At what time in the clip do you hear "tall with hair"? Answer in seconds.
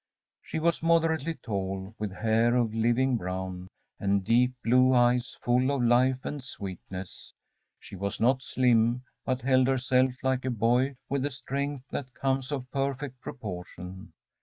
1.43-2.55